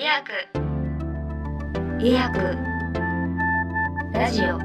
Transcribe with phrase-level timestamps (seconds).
[0.00, 0.32] 医薬
[2.02, 2.38] 医薬
[4.14, 4.58] ラジオ。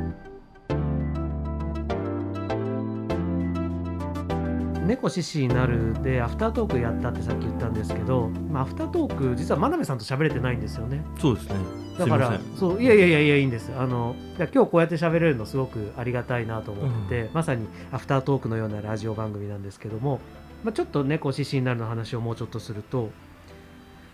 [4.86, 11.04] 猫獅子になるでアフタートークやったってさっき言ったんですけど、まあ、アフタートーク実は真鍋さんと喋れてないんですよね。
[11.20, 11.56] そうですね。
[12.00, 13.74] だからそういやいやいやいやいいんです。
[13.78, 20.22] あの今日こうやって喋れるのすごくありがたいなと思って、まさにアフタートークのようなラジオ番組なんですけども、
[20.64, 23.10] まあ、ちょっと猫獅子になるの話をもうちょっとすると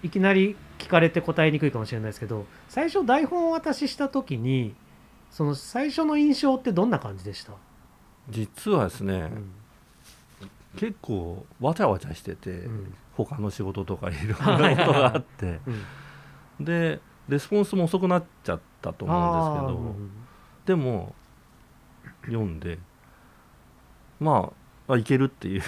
[0.03, 4.75] いきなり聞かれて答えにくいかもしれないですけど最初台本をお渡しした時に
[5.29, 7.53] その最初の印象ってどんな感じでした、
[8.29, 9.51] 実はですね、うん。
[10.77, 12.93] 結構わちゃわちゃしてて、うん。
[13.15, 15.59] 他の仕事とかいろんなことがあって。
[16.59, 16.65] うん。
[16.65, 21.15] でレスポンスも遅くなっちゃったと思うんですけど、でも
[22.25, 22.77] 読んで
[24.19, 24.60] まあ
[24.93, 25.61] あいけるっていう。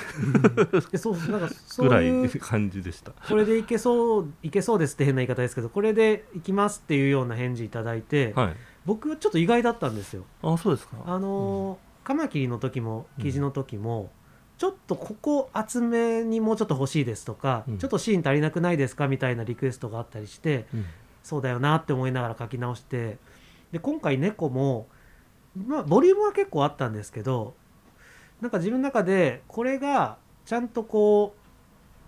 [0.91, 3.11] でそうなんかそうぐらい感じでした。
[3.11, 10.23] これでいけそういけそうですって変な言い方ですけどこれでいきますっていうような返事いただいて、はい、僕はちょっと意外だったんですよ。
[10.41, 10.97] あそうですか。
[11.05, 14.11] あのーカマキリの時も記事の時も、
[14.57, 17.77] ちょっとここ厚めにもうちょっと欲しいですとか、うん。
[17.77, 20.85] ちょっとシーン足りなくないですかみたいなリクエストがあったりしてうん。
[21.23, 23.17] そうだよなって思いながら書き直して
[23.71, 24.87] で今回猫も
[25.55, 27.55] まあボリュームは結構あったんですけど
[28.43, 31.33] なんか自分の中でこれがちゃんとこ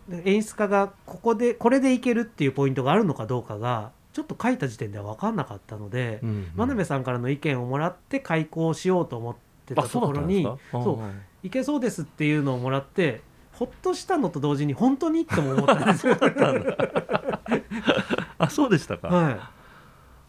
[0.10, 10.46] う演出家がここでこれでいけるっていうポイントがあるのかどうかがちょっと書いた時点では分かんなかったので、うんうん真鍋さんからの意見をもらって開講しようと思ってたところに。
[10.72, 13.22] そういけそうですっていうのをもらって
[13.54, 16.18] ほっとしたのと同時に本当にっても思ったんですよ。
[18.40, 19.08] あそうでしたか。
[19.08, 19.40] はい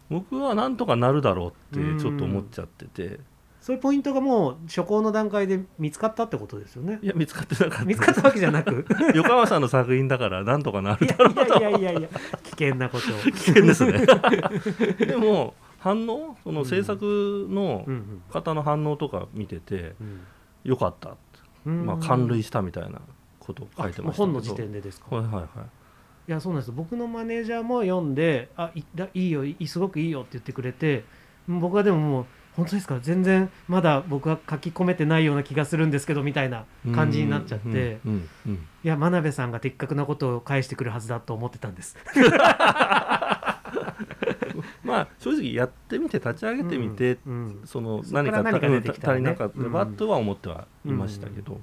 [0.09, 3.19] 僕はなんとかなるだろうってちょっと思っちゃってて、
[3.59, 6.99] そういうポイントがもう初行の段階で見つかったってことですよね。
[7.01, 7.07] い。
[7.07, 7.85] や見つかってなかった。
[7.85, 8.85] 見つかったわけじゃなく。
[9.15, 11.59] 横浜さんの作品だからなんとかなるいやだろうと。
[11.59, 12.09] いやいやいやいや
[12.43, 13.13] 危険なこと。
[13.13, 13.17] を。
[13.31, 14.05] 危険ですね。
[15.05, 20.19] でも反応その制作のうん方の反応とか見ててうん。
[20.63, 21.15] よかった、
[21.65, 21.85] うん。
[21.85, 22.99] まあ、感涙したみたいな
[23.39, 25.15] ことを書いてました本の時点でですか？
[25.15, 25.45] はいはいはい。
[26.29, 26.71] いやそうなんです。
[26.71, 31.05] 僕のマネージャーも読んで「あいだいいよすごくいいよ」って言ってくれて
[31.49, 32.25] うん僕はでももう
[32.57, 32.99] 「本当ですか？
[32.99, 37.99] 全然まだ僕は書き込めてないような気がするんですけど」みたいな感じになっちゃって。
[38.05, 38.11] うん。
[38.11, 38.29] うん。
[38.47, 38.53] うん。
[38.55, 41.95] いや真鍋さんが的確なことを返してくるはずだと思ってたんです。
[44.83, 47.33] まあ正直やってみて立ち上げてみて、うん。
[47.33, 47.65] うん。
[47.65, 49.29] その何か何か出てきたらね。
[49.29, 51.61] 足りなかったばとは思ってはいましたけど、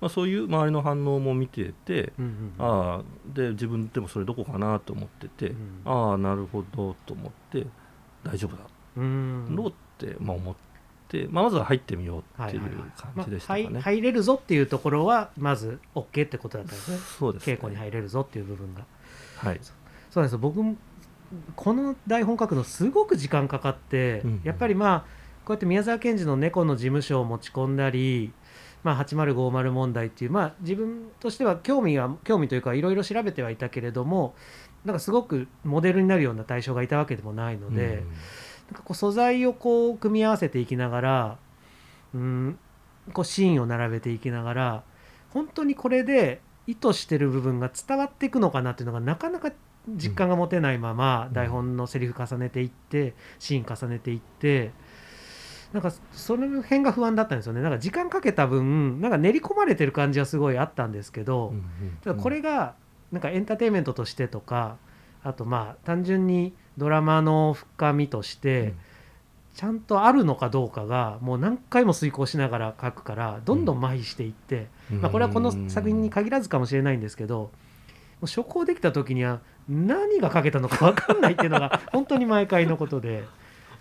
[0.00, 3.02] まあ、そういう周りの反応も見てて、うんうんああ
[3.34, 5.80] で自分でもそれどこかなと思ってて、うん。
[5.84, 7.66] ああなるほどと思って
[8.22, 8.64] 大丈夫だ。
[8.96, 9.56] うん。
[9.56, 9.76] ろうって、
[10.20, 10.54] まあ、思っ
[11.08, 13.68] て、まあ、まずは入ってみようっていう感じでしたかね。
[13.70, 16.98] まあ入入れるぞっていうところはまず OK ってことだったんですね。
[17.18, 17.54] そうですね。
[17.54, 18.84] 稽古に入れるぞっていう部分が。
[19.36, 19.60] はい。
[19.62, 19.72] そ
[20.20, 20.38] うなんですよ。
[20.38, 20.76] 僕も
[21.56, 24.40] この台本書くのすごく時間かかって、うんうん。
[24.44, 25.00] やっぱりまあ
[25.44, 28.32] こうやって宮沢賢治の猫の事務所を持ち込んだり、
[28.82, 34.34] まあ、8050問題っていう、まあ、自分としては興味が興味というかいろいろ調べてはいたけれども
[34.84, 37.96] なんかすごくモデルになるような対象がいたわけでもないので、なん
[38.74, 41.38] かこう素材をこう組み合わせていきながら
[42.14, 42.58] うん
[43.12, 44.82] こうシーンを並べていきながら
[45.30, 49.52] 本当にこれで意図してる部分が伝わっていくのかなっていうのがなかなか
[49.88, 51.32] 実感が持てないままうん。
[51.32, 54.72] 台本のセリフ重ねていってシーン重ねていって
[55.72, 57.62] なんかその辺が不安だったんですよね。
[57.62, 61.54] なんか時間かけた分なんか練り込まれてる感じはすごいあったんですけど、
[62.02, 62.74] ただこれが
[63.12, 64.78] なんかエンターテインメントとしてとか
[65.22, 68.74] あとまあ単純にドラマの深みとして
[69.54, 75.00] ちゃんとあるのかどうかがもう何回も遂行しながら書くからどんどん麻痺していって、うん。
[75.00, 77.50] まあ、これはこの作品に限らずかもしれないんですけども
[78.22, 83.24] う初稿できた時には何が書けたのか分かんないっていうのが 本当に毎回のことで。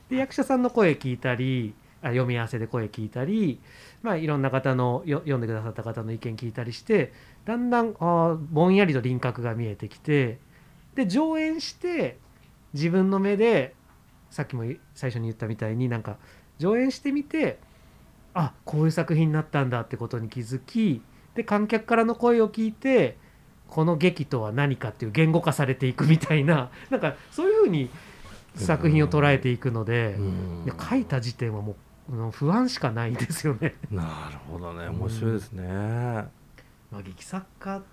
[0.09, 3.59] で役者さんの声聞いたりあ読み合わせで声聞いたり、
[4.01, 7.13] まあ、いろんな方のよ読んでくださった方の意見聞いたりして
[7.45, 10.39] だんだんあーぼんやりと輪郭が見えてきて
[10.95, 12.17] で上演して
[12.73, 13.75] 自分の目で
[14.29, 14.63] さっきも
[14.93, 16.17] 最初に言ったみたいになんか
[16.57, 17.59] 上演してみて
[18.33, 21.01] あこういう作品になったんだってことに気づき
[21.35, 23.17] で観客からの声を聞いて
[23.69, 27.89] この劇とは何かっていう言語化されていくみたいな なんかそういうふうに
[28.55, 30.17] 作品を捉えていくので、
[30.89, 31.75] 書いた時点はも
[32.09, 33.75] ううん不安しかないんですよね。
[33.91, 35.63] なるほどね面白いですね。
[36.91, 37.83] まあ、劇作家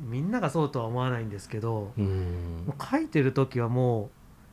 [0.00, 2.64] みんながそうとは思わないんですけど、うん。
[2.66, 4.08] もう書いてる時はもう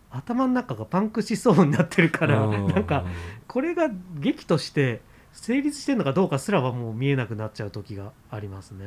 [0.09, 2.67] 頭の中がパンクしそうになってるからうん。
[2.67, 3.05] なんか
[3.47, 3.89] これが
[4.19, 5.01] 劇として
[5.31, 8.85] 成立してるのかどうかすらはもう見えなくなっちゃう時がありますね。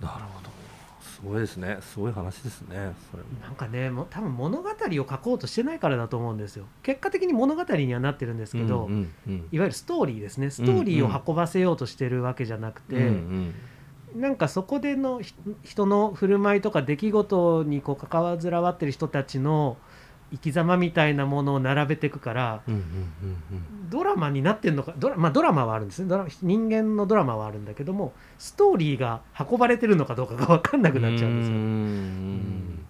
[0.00, 0.50] なるほど。
[1.00, 1.78] すごいですね。
[1.80, 3.28] すごい話ですねそれも。
[3.42, 6.66] なんかねもう多分物語を書こうとしてないからだと思うんですよ。
[6.82, 9.48] 結果的に物語にはなってるんですけど、うんうんうん。
[9.50, 10.50] いわゆるストーリーですね。
[10.50, 13.54] ストーリーを運ばせようとしてるわけじゃなくて、うんうん
[14.16, 19.76] なんかそこでのひ人の振る舞いとか出来事にこう関わずらわってる人たちの
[20.32, 26.08] 生き様みたいなものを並べていくからうんうんうんドラマになってんのかドラ,、まあ、ドラマはあるんですね。
[26.08, 31.56] ドラ人間のドラマはあるんだけどもストーリーが運ばれてるのかどうかが分かんなくなっちゃうんですよ。
[31.56, 32.86] ん。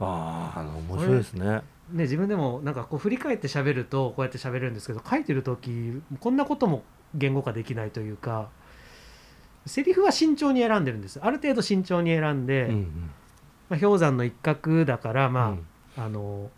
[0.00, 1.62] あああの面白いですね。
[1.92, 6.82] ね、自分でもなんかこう振り返って喋るとこうやって喋れるんですけど書いてる時こんなことも
[7.14, 8.48] 言語化できないというか
[9.66, 11.20] セリフは慎重に選んでるんです。
[11.22, 13.10] ある程度慎重に選んで、うんうん。
[13.68, 15.66] まあ、氷山の一角だから、まあうん。
[15.96, 16.50] あの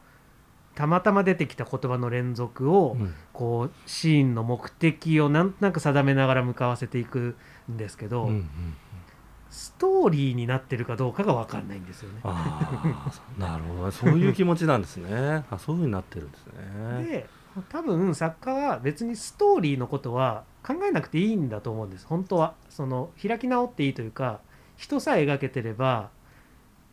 [0.75, 3.15] たまたま出てきた言葉の連続を、うん。
[3.33, 7.37] こうシーンの目的をなんとなく定めながら向かわせていく
[7.71, 8.77] んですけど、うんうん
[9.55, 12.21] ストーリーになってるかどうかが分かんないんですよね。
[13.39, 13.87] なるほど。
[13.87, 15.45] ねそういう気持ちなんですね。
[15.49, 17.05] あそういうふうになってるんですね。
[17.05, 17.27] で
[17.63, 22.07] 多分作家は別にストーリーのことは考えなくていいんだと思うんです。
[22.07, 22.55] 本当は。
[22.69, 24.41] その開き直っていいというか
[24.77, 26.11] 人さえ描けてれば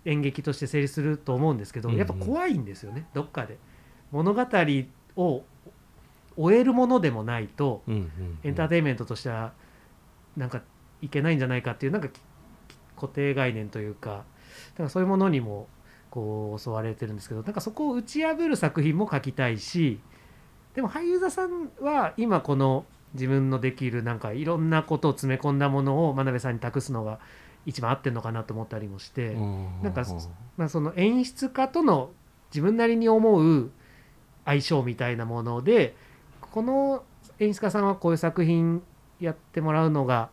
[0.05, 1.99] 演劇として成立すると思うんですけど、うんうん。
[1.99, 3.07] やっぱ怖いんですよね。
[3.13, 3.57] どっかで。
[4.11, 4.45] 物語
[5.15, 5.43] を
[6.37, 8.39] 終えるものでもないとうんうんうん。
[8.43, 9.53] エンターテインメントとしては
[10.37, 10.61] なんか
[11.01, 12.19] いけないんじゃないかっていうなんかき
[12.95, 15.67] 固定概念というかだからそういうものにも
[16.11, 19.99] こう襲われてるんですけどなんかそこを打ち破る作品も書きたいし
[20.75, 27.19] でも俳優座さんは今この自分のできるなんかいろんなことを詰め込んだものを真鍋さんに託すのが
[27.65, 29.81] 一番合ってるのかなと思ったりもして、うん。
[29.83, 30.05] なんか
[30.57, 32.11] まあ、その演出家との
[32.51, 33.71] 自分なりに思う
[34.45, 35.95] 相性みたいなもので
[36.39, 37.03] この
[37.39, 38.81] 演出家さんはこういう作品
[39.19, 40.29] やってもらうのが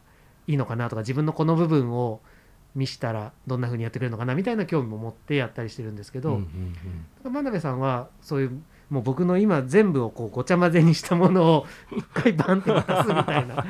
[0.47, 2.21] いいのかなとか自分のこの部分を
[2.75, 6.77] 見したらどんな風にやってくれるのかなみたいな興味も持ってやったりしてるんですけど、うんうん
[7.25, 7.33] うん。
[7.33, 13.57] 真鍋さんはそういうもう僕の今全部をこうごちゃ混ぜにしたものを一回バンって渡すみたいな。
[13.57, 13.67] なん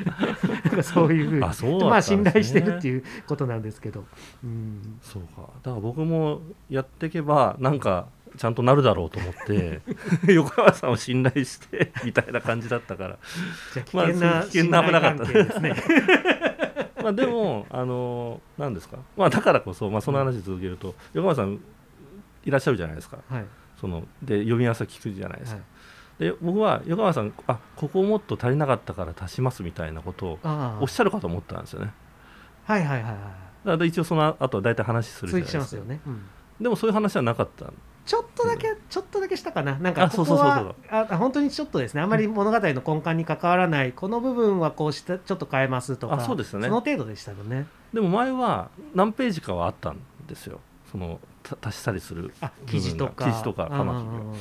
[0.77, 4.05] かそういうふうにあそうだまあ信頼してるっていうことなんですけど、
[4.45, 5.49] うん、そうか。
[5.63, 8.07] だから僕もやっていけばなんか
[8.37, 9.81] ちゃんとなるだろうと思って
[10.33, 13.19] 横川さんを信頼してみたいな感じだったから。
[13.75, 15.25] 危険なまあ危険な危なかった。
[15.25, 15.75] ですね。
[17.03, 18.99] まあでもあの何ですか。
[19.17, 21.59] まあだからこそ、まあ、その話続けると、横川さん
[22.45, 23.19] いらっしゃるじゃないですか。
[23.29, 23.45] はい
[23.81, 25.65] そので読み合わせ聞くじゃないですか、は
[26.21, 26.25] い。
[26.25, 30.39] で僕は横川さんあここもっと足りなかったから足しますみたいなことを
[30.81, 31.93] おっしゃるかと思ったんですよね。
[32.65, 35.85] はいはいはいはだから一応その後は大体話すいるじゃないですか。
[35.85, 36.23] ね、うん。
[36.61, 37.73] でもそういう話はなかった。
[38.09, 39.77] ちょっとだけ、ちょっとだけしたかな。
[39.79, 42.01] なんかあここはあ本当にちょっとですね。
[42.01, 43.93] あまり物語の根幹に関わらない。
[43.93, 46.69] この部分はこうしたちょっと変えますとかあそうですよね。
[46.69, 47.67] その程度でしたよね。
[47.93, 50.61] でも前は何ページかはあったんですよ。
[50.91, 53.25] そのた足したりするあ部分が記事とか。
[53.25, 54.33] 記事とかカマキリはうんうん。
[54.33, 54.37] うん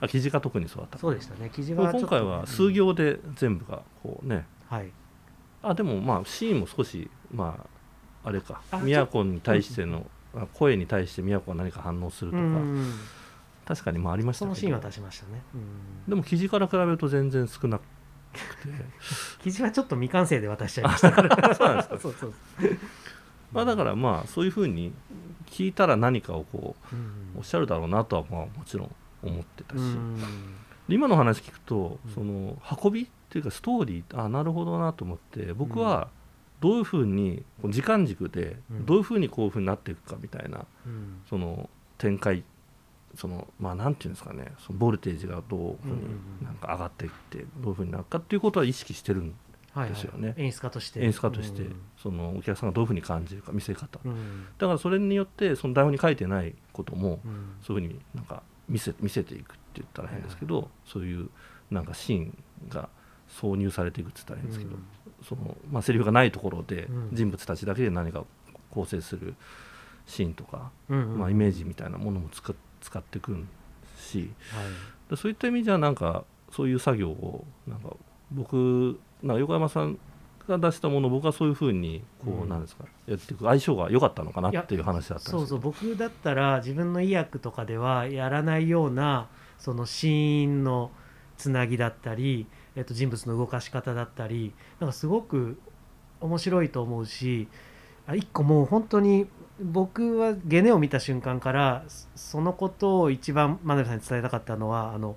[0.00, 0.98] あ記事が特にそうだった。
[0.98, 1.50] そうでしたね。
[1.54, 4.46] 記事は今回は数行で全部がこうね。
[4.68, 4.90] はい。
[5.62, 7.66] あでもまあシーンも少しま
[8.24, 8.62] ああれか。
[8.70, 12.94] あ宮古に対してのあ声に対して宮古が何か反応するとか、うん
[13.66, 14.54] 確かにまあありましたけど。
[14.54, 15.62] そのシーンは足しましたね、うん。
[16.08, 17.86] でも記事から比べると全然少なくて。
[19.42, 21.36] 記事はちょっと未完成で渡しちゃいましたから。
[21.54, 21.98] そうなんですか。
[21.98, 22.34] そうそう。
[23.52, 24.92] まあだからまあそういうふうに
[25.50, 27.38] 聞いたら何かをこううん。
[27.38, 29.80] おっしゃるだろうなとはまあもちろん思ってたし、
[30.88, 32.14] 今の話聞くと、うん。
[32.14, 36.08] その運びっていうかストーリーあなるほどなと思って僕は
[36.60, 38.86] どういうふうに時間軸でうん。
[38.86, 41.20] どういうふうにこういうふうになっていくかみたいなうん。
[41.28, 42.44] その展開
[43.14, 49.34] そのまあなんていうんですかねそのボルテージがどういうふうになんか上がっていってどういうふうになるかっていうことは意識してるん
[49.72, 50.34] はいはいですよね。
[50.36, 51.00] 演出家として。
[51.00, 51.80] 演出家として、うん。
[51.96, 54.00] そのお客さんがどういうふうに感じるか見せ方。
[54.04, 54.46] うん。
[54.58, 57.54] だからそれによってその台本に書いてないこともうん。
[57.62, 61.28] そういうふうになんか見せ見せていくって言ったら変ですけど、そういう
[61.70, 62.88] なんかシーンが
[63.28, 64.76] 挿入されていくって言ったら変ですけど、
[65.22, 67.08] そのまあセリフがないところでうん。
[67.12, 68.24] 人物たちだけで何か
[68.70, 69.34] 構成する
[70.06, 73.46] シーンとか、まあ、イメージみたいなものも使使ってくる
[73.96, 74.64] しはい。
[75.10, 77.96] でそういった意味じゃなんかそういう作業をなんか
[78.30, 79.98] 僕なんか横山さん
[80.48, 82.48] が出したものを僕はそういうふうにこう、うん。
[82.48, 90.90] なんですかやっていく相性が良かったのかなっていう話だったんですそうそう僕だったら自分の意訳とかではやらないようなそのシーンの
[91.36, 92.46] つなぎだったり、
[92.76, 95.58] えっと、人物の動かし方だったりなんかすごく
[96.20, 97.48] 面白いと思うし
[98.06, 99.26] あ一個もう本当に
[99.62, 105.16] 僕はゲネを見た瞬間からそそのことを一番真鍋さんに伝えたかったのはあの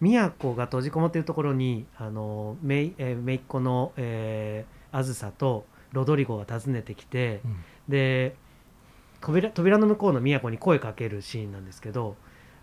[0.00, 7.64] 宮子が閉じこもっているところにあのめい、えー、姪っ子の、えー、あずさとロドリゴが訪ねてきて、うん。
[7.88, 8.36] で
[9.20, 12.14] 扉扉の向こうの都に声かけるシーンなんですけど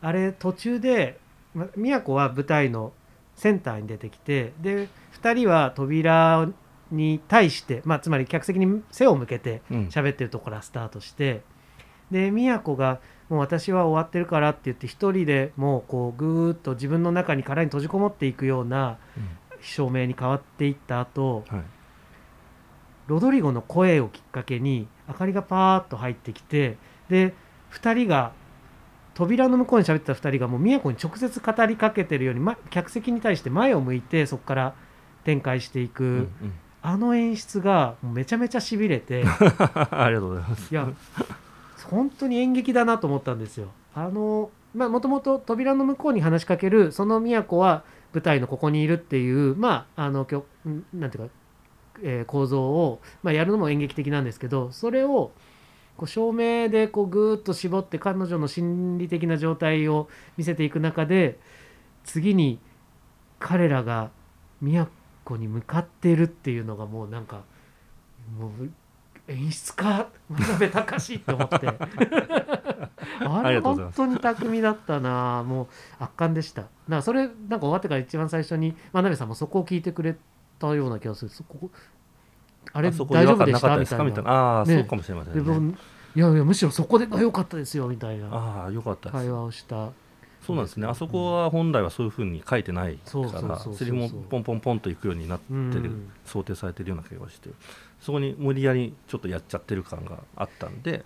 [0.01, 1.19] あれ途中で
[1.53, 2.93] ま都は舞台の
[3.35, 4.87] センターに出てきてで
[5.21, 6.47] 2人は扉
[6.91, 9.87] に対して、まあ、つまり客席に背を向けてうん。
[9.87, 11.41] 喋ってるところからスタートして
[12.11, 18.97] で都が「もう私は終わってるから」って言って一人でもうこうぐーっと自分の中に殻に閉じこもっていくような
[19.61, 21.61] 照明に変わっていった後はい。
[23.07, 26.77] ロドリゴの声をきっかけに明かりがパーッと入ってきて
[27.07, 27.35] で
[27.71, 28.31] 2人が
[29.13, 34.75] 扉の向こうに喋ってた2人がもう都に直接語りかけてるように、ま、客席に対して前を向いてそこから
[35.23, 36.27] 展開していく、うんうん。
[36.81, 39.23] あの演出がめちゃめちゃしびれて
[39.89, 40.71] ありがとうございます。
[40.71, 40.87] いや
[41.83, 43.69] 本当に演劇だなと思ったんですよ。
[43.93, 50.27] あのまあもともと扉の向こうに話しかけるその都は舞台のここにいるっていうまああの
[50.93, 51.33] なんていうか、
[52.03, 55.31] えー構造を、まあ、やるのも演劇的なんですけどそれを
[55.97, 61.39] こう照明でこうぐーっと絞って彼女の心理的な状態を見せていく中で
[62.03, 62.59] 次に
[63.39, 64.11] 彼らが
[64.61, 67.43] 都に向かっているっていうのがもうなんか
[68.37, 68.69] もう
[69.27, 71.67] 演出家渡辺隆って思って。
[73.27, 75.43] あれ本当に巧みだったな。
[75.43, 75.67] もう
[76.03, 76.61] 圧巻でした。
[76.63, 80.15] だからそれなんか終わってから一番最初に真鍋さんもそこを聞いてくれ
[80.59, 81.31] たような気がする。
[81.31, 81.69] そこ
[82.73, 82.93] あれ大
[83.25, 84.03] 丈夫でした？
[84.03, 84.31] みたいな。
[84.31, 84.75] ああ、ね。
[84.79, 85.75] そうかもしれませんね。
[86.15, 88.27] いやいやむしろそこでが良かったですよみたいな。
[88.31, 89.89] ああよかった会話をした。
[90.41, 90.87] そうなんですね。
[90.87, 96.11] あそこは本来はそういうふうに書いてないからセリフもポンポンポンといくようになってうるん。
[96.25, 97.49] 想定されてるような気がして
[98.05, 101.05] そこに無理やりちょっとやっちゃってる感があったんで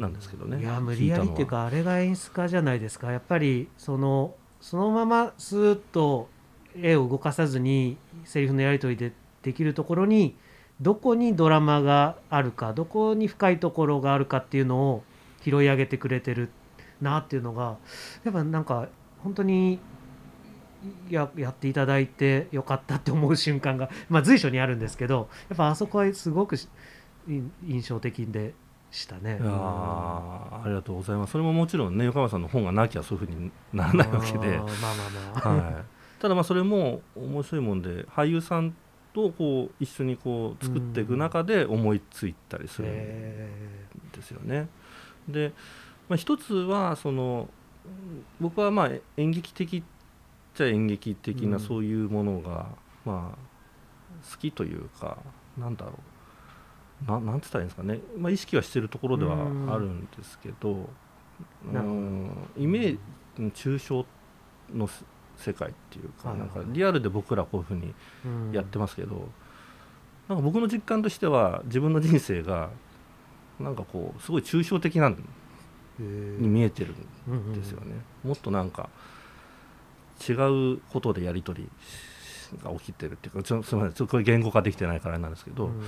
[0.00, 0.60] なんですけどね。
[0.60, 3.12] いや無理やりっていうかあれが演出家じゃないですか。
[3.12, 6.28] やっぱりそのそのままスーッと
[6.76, 9.12] 絵を動かさずにセリフのやり取りで
[9.42, 10.34] できるところに
[10.80, 15.04] どこにドラマがあるかどこに深いところがあるかっていうのを
[15.44, 16.48] 拾い上げてくれてる
[17.00, 17.76] なっていうのが
[18.24, 18.88] やっぱなんか
[19.22, 19.78] 本当に
[21.08, 26.56] ややっていただいてよかったって思う瞬間が、まあ、随所にあるんですけどやっぱあそこはすごく
[27.26, 28.54] 印象的で
[28.90, 29.38] したね。
[29.40, 31.32] いやーありがとうございます。
[31.32, 34.56] それももちろんね横山さんの本がなきゃそういうふうにならないわけで。
[34.56, 34.70] まあまあ
[35.42, 35.84] まあ、はい、
[36.20, 38.74] ただまあそれも面白いもんで俳優さん
[39.12, 43.48] とこう一緒にこう作っていく中で思いついたりするんへ
[44.12, 44.68] ですよね。
[45.28, 45.52] で、
[46.08, 47.48] まあ、一つはその
[47.84, 49.82] うん僕はまあ演劇的っ
[50.54, 51.60] ちゃ演劇的うなん。
[51.60, 52.68] そういうものが
[53.04, 53.38] まあ
[54.30, 55.18] 好きというか
[55.58, 57.10] なんだろう。
[57.10, 60.88] ななんて言ったらいいんですかね、まあ、意識はしてるところではあるんですけど
[61.66, 62.98] うんイメー
[63.36, 64.06] ジ抽象
[64.72, 65.04] のせ
[65.36, 67.92] 世界っていうかはいなんかリアルで僕らこういうふうに
[68.24, 68.52] うん。
[68.52, 69.28] やってますけど、
[70.28, 72.70] なんか僕の実感としては自分の人生が
[73.58, 75.10] なんかこうすごい抽象的な
[75.98, 76.94] に見えてる
[77.26, 77.54] うんうんん。
[77.54, 78.88] ですよね、もっとなんか
[80.28, 80.32] 違
[80.74, 81.70] うことでやり取り
[82.62, 85.82] が起きてるっていうかちょすみませんちょこれ言語化できてないからなんですけど、うん。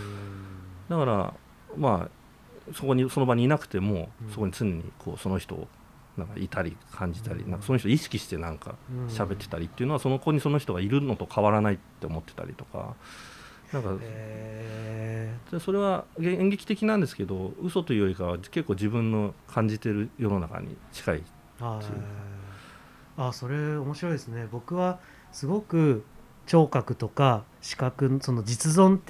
[0.89, 1.35] だから
[1.77, 4.31] まあそこにその場にいなくても、うん。
[4.31, 5.69] そこに常にこうその人を
[6.17, 7.51] なんかいたり感じたり、うん。
[7.51, 9.07] なんかその人を意識してなんかうん。
[9.07, 12.95] 喋ってたりっていうのはその子にその人がいるのと変わらないって思ってたりとか
[13.73, 13.99] なんか
[15.61, 21.85] それは演劇的なんですけど嘘というよりかは結構自分の感じてる世の中に近いーはい
[23.17, 24.47] あそれ面白いですね。
[24.51, 24.99] 僕は
[25.33, 26.05] すごく
[26.47, 29.01] 聴覚とか視覚その実存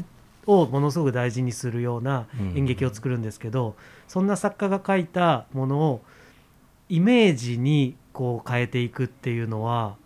[0.46, 3.76] をものすごく大事にするような演劇を作るんですけど、
[4.08, 6.02] そんな作家が書いたものを
[6.88, 9.96] イメージにこう変えていくっていうのは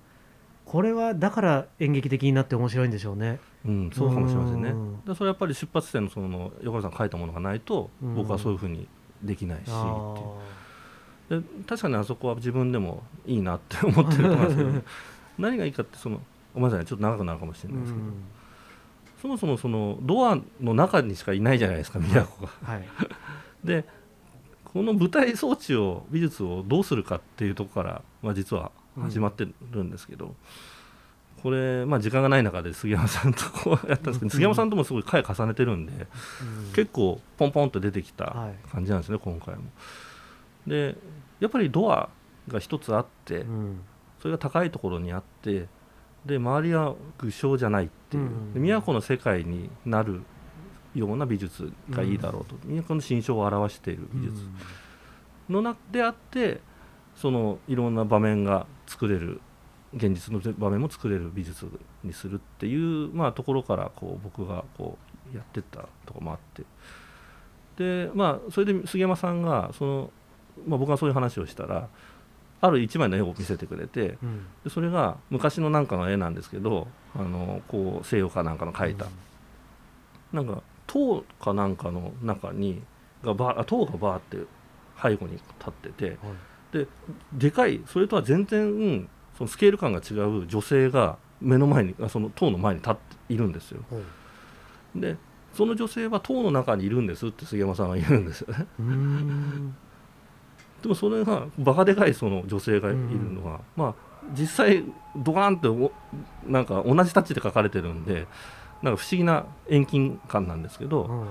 [0.65, 3.39] これはだから演劇的になって面白いんでしょうね。
[3.67, 4.71] うん、そうかもしれませんね。
[4.71, 5.05] うん。
[5.05, 8.15] でそれはやっぱり出発点のその横山さんが書いたものがないとうん。
[8.15, 8.89] 僕はそういうふうに
[9.23, 9.77] できないしっていう。
[9.79, 10.39] あ
[11.31, 14.71] で確かにあそこは自分でもいいなって思ってると思いますけど。
[15.39, 16.21] 何がいいかってその
[16.53, 18.15] ごめんなさいちょっと長くなるかもしーれないですけど、うん。
[19.23, 22.73] そもそもそのドアの中にしかいないじゃないですか宮古が。
[22.73, 22.85] はい
[23.65, 23.85] で
[24.73, 28.71] この舞台装置を美術をどうするかっていうところから、まあ、実は
[29.01, 30.37] 始まってるんですけど、
[31.43, 34.31] これ、まあ、時間がない中で杉山さんとこうやったんですけど、うん。
[34.31, 36.73] 杉山さんともすごい回重ねてるんで、うん。
[36.73, 38.55] 結構ポンポンと出てきたはい。
[38.71, 39.63] 感じなんですね、今回も。
[40.67, 40.97] で
[41.41, 42.09] やっぱりドア
[42.49, 43.81] が一つあって、うん。
[44.21, 45.67] それが高いところにあって
[46.27, 50.23] で周りは具象じゃないっていう、都の世界になる
[50.95, 54.43] ような美術がいいだろうと、都の心象を表している美術。
[55.49, 56.61] の中であって
[57.17, 59.41] そのいろんな場面が作れる
[59.95, 61.67] 現実の場面も作れる美術
[62.05, 64.97] にするっていう、まあ、ところからこう僕がこ
[65.33, 66.65] うやってったところもあって。
[67.77, 70.11] でまあそれで杉山さんがその、
[70.67, 71.89] まあ、僕がそういう話をしたら
[72.61, 74.47] ある一枚の絵を見せてくれてうん。
[74.65, 79.07] でそれが昔のなんかの絵なんですけどあのこう西洋かなんかの描いた、
[80.33, 82.83] なんか塔かなんかの中に
[83.25, 84.39] がバ塔がバーって
[85.03, 86.87] 背後に立っててはい。
[87.33, 93.01] でかいそれとは全然、うんそのスケール感が違う女性が目の前にあその塔の前に立って
[93.33, 93.83] いるんですよ。
[93.89, 95.17] ほうで
[95.55, 98.67] その女性は塔の中にいるんですって杉山さんは言うんですよね
[100.83, 102.99] でもそれがバカでかいその女性がいる
[103.33, 104.85] のは、まあ実際
[105.17, 105.93] ドカーンってお
[106.47, 108.27] なんか同じタッチで描かれてるんで
[108.83, 111.29] なんか不思議な遠近感なんですけど、うん。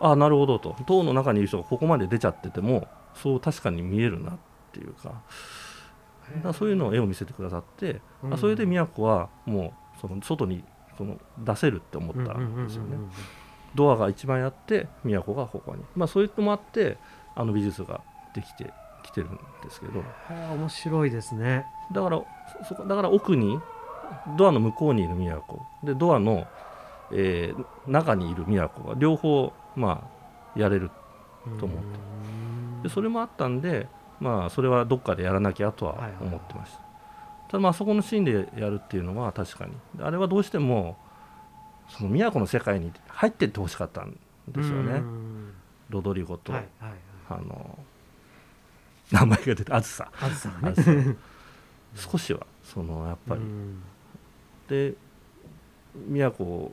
[0.00, 0.74] ああなるほどと。
[0.86, 4.38] 塔の中にいる人がここまで出ちゃっててもそう確かに見えるなっ
[4.72, 5.22] ていうか
[6.34, 8.34] だからそういうのを絵を見せてくださって、うん。
[8.34, 10.64] あそれで宮子はもうその外に
[10.96, 12.96] その出せるって思ったんですよね。
[13.74, 16.96] ドアが一番あって宮子がここに、まあ、そういうのもあって
[17.34, 18.00] あの美術が
[18.34, 18.72] できて
[19.02, 20.02] きてるんですけど。
[20.30, 21.66] 面白いですね。
[21.92, 22.22] だから
[22.66, 23.60] そそだから奥に
[24.36, 26.46] ドアの向こうにいる宮子でドアの、
[27.12, 30.02] えー中にいる宮子が両方ま
[30.56, 30.90] あやれる
[31.58, 31.84] と思って。
[32.84, 33.88] でそれもあったんで
[34.20, 36.78] まあそれはどっかでやらなきゃとは思ってました、
[37.48, 39.72] ただまあそこのシーンでやるっていうのは確かに。
[40.00, 40.96] あれはどうしても
[41.88, 45.52] その宮子の世界に入ってってほしかったんですよね、うん。
[45.90, 46.98] ロドリゴと、はいはいはい。
[47.30, 47.78] あの
[49.10, 50.10] 名前が出てあずさ。
[50.20, 50.68] あずさんね。
[50.68, 50.90] あずさ。
[52.10, 53.82] 少しはそのやっぱり、うん。
[54.68, 54.94] で
[56.06, 56.70] 宮古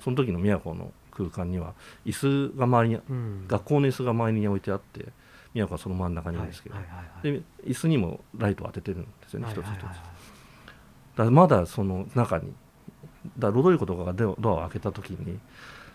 [0.00, 1.74] その時の宮古の空間には
[2.04, 2.12] 椅
[2.52, 3.44] 子が周りにうん。
[3.48, 5.06] 学校の椅子が周りに置いてあって
[5.54, 7.04] 宮古はその真ん中にいるんですけど、はいはいはい。
[7.06, 7.22] はい
[7.64, 9.86] で椅子にもライトを当ててるんですよね、一つ一つはいはい。
[9.86, 9.96] はい
[11.16, 12.52] だまだその中に
[13.38, 15.38] だロドリゴとかがドアを開けた時に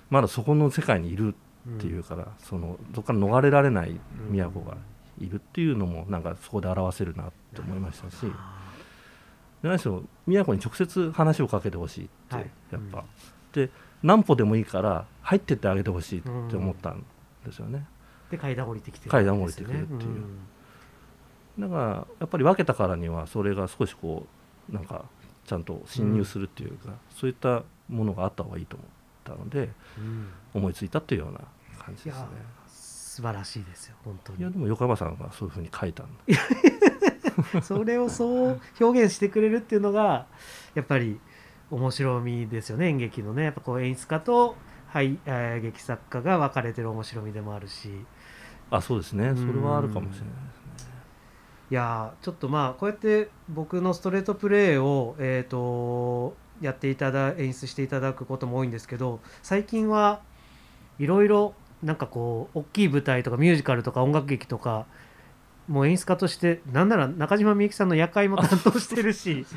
[0.09, 1.35] まだそこの世界にいる
[1.69, 4.75] っていうから、そのそこから逃れられない宮古が
[5.21, 12.51] いるっていうのもなんかそこで表せるなって思いましたし、で何しろ宮古に直接話をかけてほしいって、はい。
[12.71, 13.03] やっぱ、
[13.53, 13.69] で
[14.01, 17.05] 何歩でもいいから入ってってあげてほしいって思ったん
[17.45, 17.85] ですよね、
[18.29, 20.23] で階段降りてきて階段降りてくるっていう。
[21.59, 21.81] だから
[22.19, 24.25] やっぱり分けたからにはそれが少しこ
[24.71, 25.05] うなんか
[25.45, 28.87] ちゃんと侵入するっていうか、そういったものがあった方がいいと思っ
[29.23, 30.03] たのでうん。
[30.03, 31.39] うん思いついたっていうような
[31.79, 32.25] 感じですね
[33.21, 34.39] 素晴らしいですよ本当に。
[34.39, 36.07] いやでも横山さんがそういうふうに書いたん
[37.53, 40.25] だ それをそう表現してくれるっていうのが
[40.73, 41.19] やっぱり
[41.69, 43.43] 面白みですよね演劇のね。
[43.43, 44.55] やっぱこう演出家と、
[44.87, 47.91] はいえー劇作家が分かれてる面白みでもあるし。
[48.71, 49.35] あそうですね。
[49.35, 50.29] それはあるかもしれない
[50.73, 50.93] ですね。
[51.69, 60.21] いやーちょっとまあこうやって僕のストレートプレーを、えー、とやっていただ演出していただくことも多いんですけど最近は
[60.99, 61.53] いろいろ
[61.83, 64.85] なんかこう大きい舞台とかミュージカルとか音楽劇とか
[65.67, 69.45] もう演出家としてなんなら中島みゆきさんの夜会も担当してるし。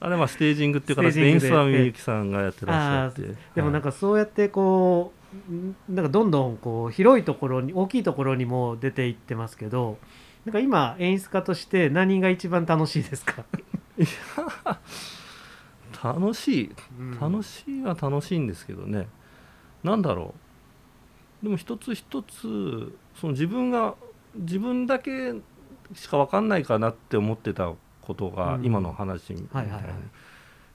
[0.00, 1.28] あれはステージングっていう形でで。
[1.28, 5.12] 演出はみゆきさんがやってらっしゃってでもなんかかそうやってこ
[5.48, 9.98] うんなんかどんどんこう広いところに大きいところにも出ていってますけど
[10.44, 13.44] なんか今演出家として何が一番楽しいですか、
[16.02, 16.70] 楽しい。
[17.20, 19.08] 楽しいは楽しいんですけどね。
[19.82, 20.45] なんだろう
[21.42, 23.94] でも一つ一つその自分が
[24.34, 25.34] 自分だけ
[25.94, 27.72] しか分かんないかなって思ってた
[28.02, 28.64] ことがうん。
[28.64, 29.94] 今の話みたいに、はいはいはい。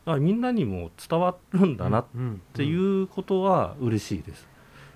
[0.05, 4.47] あみんなにも伝わるんだなっっていうことは嬉しいです。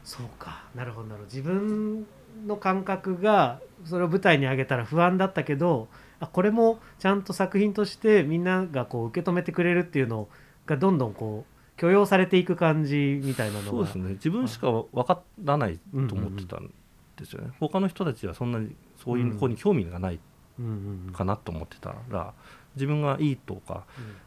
[0.04, 0.64] そうか。
[0.76, 1.36] なるほどなるほど。
[1.36, 2.06] 自分
[2.46, 5.88] の感覚がそれを舞台に上げたら不安だったけど
[6.20, 10.28] あこれもちゃんと作品としてみんながこう受け止めてくれるっていうの
[10.66, 13.70] がどんどんこう許容されていく感じみたいなのが。
[13.72, 14.10] そうですね。
[14.14, 16.72] 自分しか分からないと思ってたん
[17.18, 20.20] ですよね、他の人たちはそんなにそういう子に興味がない
[20.60, 20.72] うんうん
[21.08, 22.34] うんかなと思ってたら
[22.76, 23.86] 自分がいいとか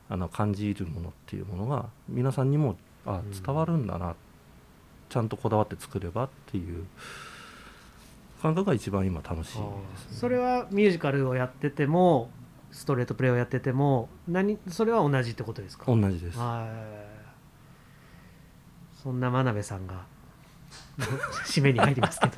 [0.09, 3.31] あの感じるものっていうものが皆さんにもあうん。
[3.31, 4.15] 伝わるんだな、
[5.09, 6.85] ちゃんとこだわって作ればっていう
[8.41, 9.59] 感覚が一番今楽しいです、ね、
[10.13, 12.31] それはミュージカルをやってても
[12.71, 15.85] ストレートプレーをやってても何それは同じってことですか？
[15.87, 16.39] 同じです。
[16.39, 16.69] は
[17.05, 17.08] い
[19.03, 20.05] そんな真鍋さんが
[21.47, 22.33] 締めに入りますけど。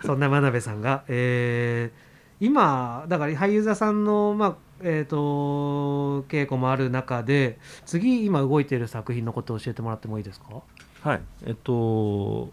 [0.04, 2.10] そんな真鍋さんが、えー
[2.42, 10.62] 今だから俳優座さんの、まあえー、と稽古もある中で次今動いている作品のことを教えてもらってもいいですか？
[11.02, 11.20] はい。
[11.44, 12.50] えっと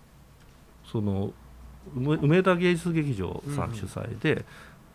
[0.86, 1.32] その
[1.95, 4.43] 梅梅田芸術劇場さん主催で、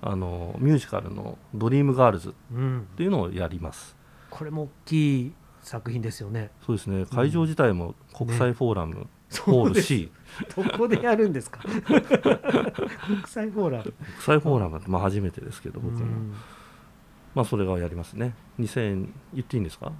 [0.02, 3.96] あのミュージカルの「ドリームガールズ」っうん、ていうのをやります。
[4.28, 5.32] これも大きい
[5.62, 6.50] 作品ですよね。
[6.66, 7.06] そうですね。
[7.06, 9.06] 会場自体も国際フォーラム
[9.46, 10.10] ホール C
[10.54, 11.60] どこでやるんですか？
[11.60, 11.72] 国
[13.26, 13.84] 際フォーラム。
[13.84, 16.34] 国際フォーラムってまあ初めてですけど僕も、うん。
[17.34, 18.34] まあそれがやりますね。
[18.58, 19.92] 2000言っていいんですか？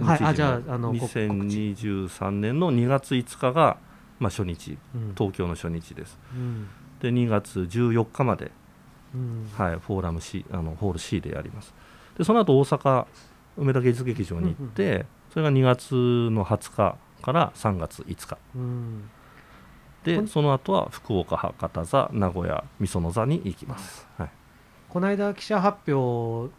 [0.00, 0.18] はい。
[0.22, 3.78] あじゃああのこ2023年の2月5日が
[4.20, 4.78] まあ初日。
[4.94, 5.14] うん。
[5.16, 6.18] 東京の初日です。
[6.34, 6.68] うん。
[7.00, 8.52] で2月14日まで、
[9.14, 9.50] うん。
[9.56, 11.74] はい、フォーラム C あのホール C でやります。
[12.16, 13.06] でその後大阪
[13.58, 18.38] 梅田芸術劇場に行って、それが2月の20日から3月5日。
[18.54, 19.10] うん。
[20.04, 24.30] こでんその後は福岡博多座名古屋御園座に行きます、はい、
[24.88, 26.52] この間記者発表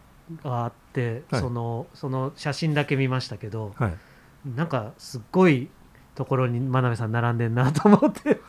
[0.43, 1.41] があって、はい。
[1.41, 3.93] そのその写真だけ見ましたけどはい、
[4.55, 5.69] なんかすっごい
[6.15, 8.39] ところに真鍋さん並んでんなと思って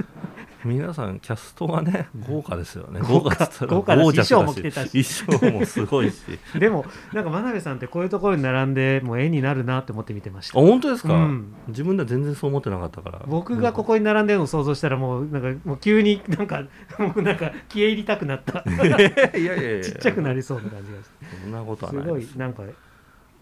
[0.65, 3.01] 皆さんキャストがね豪華ですよね。
[3.01, 3.51] 豪華。
[3.67, 5.05] 豪華だし衣装も着てたし。
[5.27, 6.23] 衣装もすごいし。
[6.59, 10.59] でもなんか真鍋さんってこういうところに並んでもう絵になるなって思って見てました。
[10.59, 11.55] あ本当ですか、うん。
[11.69, 13.23] 自分では全然そう思ってなかったから。
[13.27, 16.63] 僕がここに並んでるのを想像したらもうなんかもう急になんか
[16.99, 18.63] もうなんか消え入りたくなった。
[18.71, 21.37] いやいやいやちっちゃくなりそうな感じがして。
[21.43, 22.63] そんなことはすないですごいなんか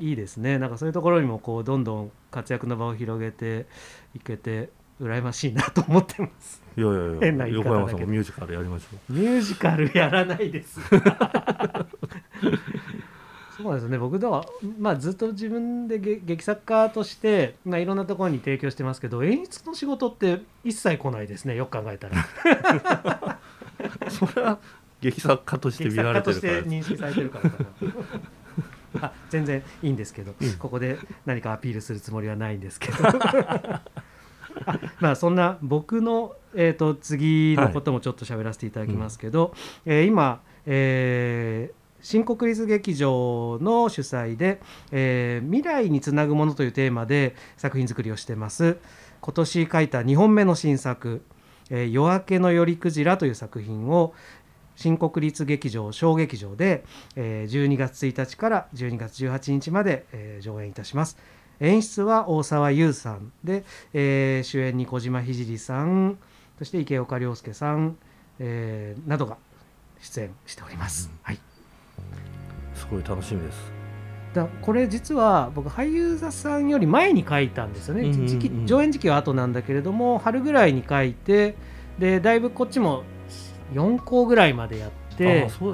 [0.01, 0.59] いいですね。
[0.59, 3.67] なんかそういうところにもこうどんどん活躍の場を広げて
[4.15, 4.71] いけて
[5.01, 6.63] 羨ましいなと思ってます。
[6.77, 8.07] いやいやい 変なや言い方だけど。
[8.07, 10.81] ミュージカルやりましょミュージカルやらないです。
[13.57, 13.99] そうですね。
[13.99, 14.47] 僕だは、
[14.79, 21.57] まあ、ずっと自分で劇劇作家として、まあ、いろんなところに提供してますけど演出の仕事って一切来ないですね。
[21.57, 22.21] よく考えたら。
[24.07, 24.59] う それは
[25.01, 29.07] 劇作家として見られてるから認識されてるからかな。
[29.09, 30.53] あ全然いいんですけど、うん。
[30.55, 32.97] ここで何かアピールするつもりはないんですけど。
[33.09, 33.83] あ
[35.01, 39.55] まあそんな僕の、えー、と次のこともちょっと喋らせていただきますけど、
[39.87, 44.61] えー今、えー新国立劇場の主催で、
[44.93, 48.77] えー未来につなぐもの」というテーマで作品作りをしてます。
[49.21, 51.23] 今年書いた2本目の新作
[51.71, 54.15] 「えー夜明けの夜クジラ」という作品を
[54.77, 56.85] 新国立劇場小劇場で、
[57.17, 61.19] えー12月1日から12月18日まで、えー上演いたします
[61.61, 63.33] 演出は大沢優さん。
[63.45, 66.19] で、えー主演に小島聖さん。
[66.59, 67.97] そして池岡亮介さん、
[68.39, 69.37] えーなどが
[70.01, 71.39] 出演しております、はい。
[72.75, 73.79] すごい楽しみです。
[74.35, 81.55] だこれ実は僕俳優座さんより前に書いたんですよね、うんうんうん時期上演時期は後なんだけれども春ぐらいに書いて
[81.99, 83.05] でだいぶこっちも
[83.73, 85.08] 4校ぐらいまでやっあて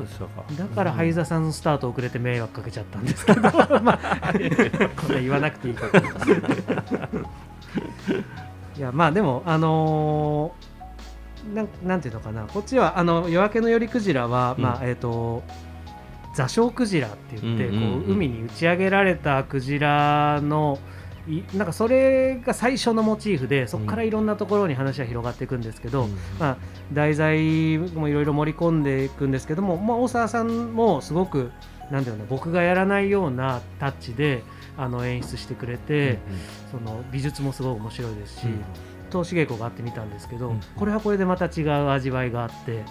[0.06, 0.44] したか。
[0.56, 3.40] だから俳優座さんのスタート遅れて迷惑かけちゃったんですけど
[3.82, 4.32] まあ
[4.96, 5.98] こんな言わなくていいかと。
[5.98, 6.32] 思います
[8.76, 10.74] いやまあでもあのー
[11.54, 12.44] なんなんていうのかな。
[12.44, 14.64] こっちはあの夜明けの夜クジラは、うん。
[14.64, 15.42] まあえっ、と
[16.34, 17.74] 座礁クジラって言って、こ
[18.08, 20.93] う海に打ち上げられたクジラのい
[21.54, 26.10] なんかそれが最初のモチーフでそこからいろんなところに話は広がっていくんですけど、うん。
[26.38, 26.56] まあ、
[26.92, 31.50] 題材もいろいろ盛り込んでいくんですけども、まあ、大沢さんもすごく
[31.90, 34.42] なんだろうな僕がやらないようなタッチで
[34.76, 36.18] あの演出してくれて、
[36.70, 38.46] その美術もすごい面白いですし、
[39.10, 40.60] 投資稽古があってみたんですけど、うん。
[40.76, 42.82] これはこれでまた違う味わいがあって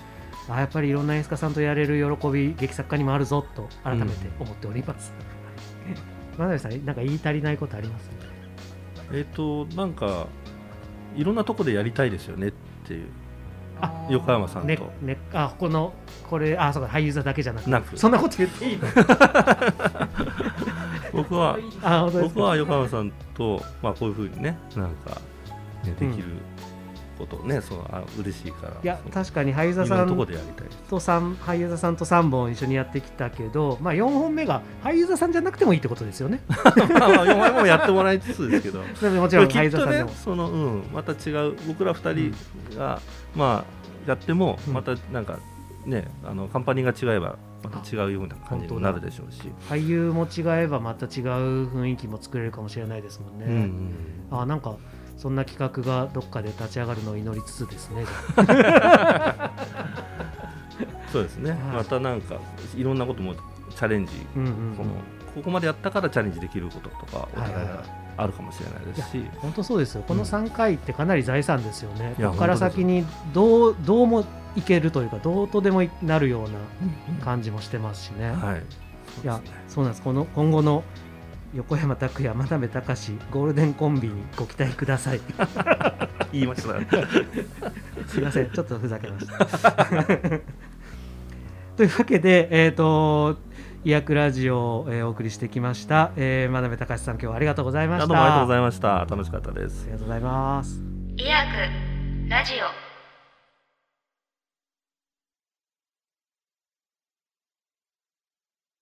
[0.49, 5.13] あやっぱりいろんな演出家さんとやれる喜び劇作家にもあるぞと改めて思っております。
[6.37, 8.09] 真鍋さんなんか言い足りないことあります？
[9.13, 10.27] えっ、となんか
[11.15, 12.51] いろんなとこでやりたいですよねっ
[12.87, 13.07] ていう。
[13.81, 15.93] あ横山さんと、ねね、あこの
[16.29, 17.71] これあそうか俳優座だけじゃなくて。
[17.71, 17.97] なく。
[17.97, 18.87] そんなこと言っていいの？
[21.13, 25.11] 僕はあ僕は横山さんと、まあ、こういうふうにねなんか、
[25.83, 26.25] ね、できる
[27.25, 28.73] ことね、そのあ嬉しいから。
[28.83, 30.07] いや確かに俳優座さん
[30.89, 36.41] と三俳優座さんと3本一緒にやってきたけど、まあ、4本目が俳優座さんじゃなくてもいいってことですよね。
[36.47, 38.83] まあまあ4枚もやってもらいつつですけど。
[39.01, 40.09] でももちろん俳優座さんでも。
[40.09, 42.31] ねその、うん、また違う僕ら2
[42.69, 43.01] 人が、
[43.35, 44.73] まあやってもうん。
[44.73, 45.39] またなんか
[45.85, 53.45] ねあのカンパニーが違えばまた違うような感じになるでしょうし、俳優も違えばまた違う雰囲気も作れるかもしれないですもんね。
[53.45, 53.53] うん
[54.31, 54.39] うん。
[54.41, 54.75] あなんか
[55.23, 58.05] そんな企画がどっかで立ち上がるのを祈りつつですね。
[61.13, 61.59] そうですね、はい。
[61.77, 62.35] またなんか
[62.75, 64.75] いろんなこともチャレンジ、うんうんうん。
[64.75, 64.89] この
[65.33, 67.29] ここまでやったからチャレンジできることとか
[68.17, 70.03] あるかもしれないですし、本当そうですよ。
[70.05, 72.15] このうん3回ってかなり財産ですよね。
[72.19, 74.25] いやここから先にどうどうも
[74.57, 78.31] いけるというかどうとでもなるような感じもしてますしね。
[78.31, 78.63] はい。
[79.23, 80.03] いやそうなんです。
[80.03, 80.83] この今後の
[81.53, 85.21] 横山拓也真鍋隆ゴールデンコンビにご期待ください。
[86.31, 86.73] 言いました。
[88.07, 89.35] すいませんちょっとふざけました。
[91.77, 93.37] というわけでえっ、と
[93.83, 98.07] 医薬ラジオを、えーお送りしてきました、えー、真鍋隆さん今日はありがとうございました。
[98.07, 99.05] どうもありがとうございました。
[99.09, 99.83] 楽しかったです。
[99.83, 100.81] ありがとうございます。
[101.17, 102.82] 医薬ラジオ